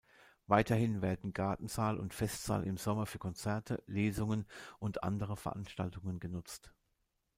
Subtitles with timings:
[0.47, 4.47] Weiterhin werden Gartensaal und Festsaal im Sommer für Konzerte, Lesungen
[4.79, 6.73] und andere Veranstaltungen genutzt.